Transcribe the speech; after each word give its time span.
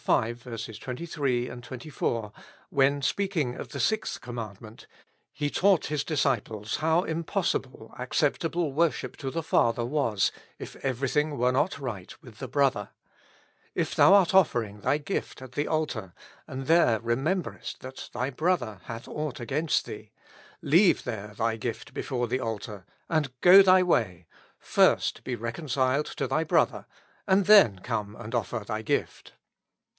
v. 0.03 0.33
23, 0.57 1.47
24), 1.53 2.31
when 2.71 3.03
speaking 3.03 3.53
of 3.55 3.69
the 3.69 3.79
sixth 3.79 4.19
commandment, 4.19 4.87
He 5.31 5.51
taught 5.51 5.85
His 5.85 6.03
disciples 6.03 6.77
how 6.77 7.01
impos 7.01 7.05
IIO 7.05 7.05
With 7.05 7.21
Christ 7.21 7.53
in 7.53 7.61
the 7.61 7.69
School 7.69 7.83
of 7.87 7.89
Prayer. 7.91 7.91
sible 7.91 7.99
acceptable 8.03 8.73
worship 8.73 9.17
to 9.17 9.29
the 9.29 9.43
Father 9.43 9.85
was 9.85 10.31
if 10.57 10.75
every 10.77 11.07
thing 11.07 11.37
were 11.37 11.51
not 11.51 11.77
right 11.77 12.19
with 12.19 12.39
the 12.39 12.47
brother; 12.47 12.89
"If 13.75 13.93
thou 13.93 14.15
art 14.15 14.33
offering 14.33 14.81
thy 14.81 14.97
gift 14.97 15.39
at 15.39 15.51
the 15.51 15.67
altar, 15.67 16.15
and 16.47 16.65
there 16.65 16.99
rememberest 16.99 17.81
that 17.81 18.09
thy 18.11 18.31
brother 18.31 18.79
hath 18.85 19.07
aught 19.07 19.39
against 19.39 19.85
thee, 19.85 20.11
leave 20.63 21.03
there 21.03 21.35
thy 21.37 21.57
gift 21.57 21.93
before 21.93 22.27
the 22.27 22.39
altar, 22.39 22.85
and 23.07 23.39
go 23.41 23.61
thy 23.61 23.83
way; 23.83 24.25
first 24.57 25.23
be 25.23 25.35
reconciled 25.35 26.07
to 26.07 26.25
thy 26.27 26.43
brother, 26.43 26.87
and 27.27 27.45
then 27.45 27.77
come 27.83 28.15
and 28.15 28.33
offer 28.33 28.63
thy 28.65 28.81
gift." 28.81 29.33